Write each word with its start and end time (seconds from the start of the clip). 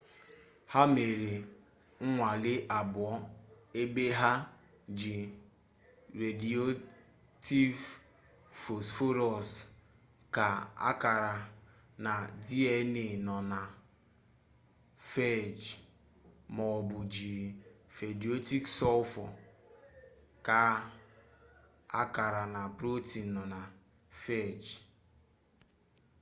ha 0.73 0.81
mere 0.95 1.31
nnwale 2.05 2.53
abụọ 2.77 3.11
ebe 3.81 4.05
ha 4.19 4.31
ji 4.99 5.15
rediyoaktiv 6.19 7.71
fosforọs 8.61 9.49
kaa 10.35 10.57
akara 10.89 11.33
na 12.03 12.13
dna 12.47 13.05
nọ 13.25 13.37
na 13.51 13.59
fej 15.11 15.57
maọbụ 16.55 16.97
jiri 17.13 17.45
rediyoaktiv 17.97 18.63
sọlfọ 18.79 19.23
kaa 20.47 20.73
akara 22.01 22.43
na 22.55 22.61
protin 22.77 23.25
nọ 23.35 23.43
na 23.53 23.59
fej 24.23 24.61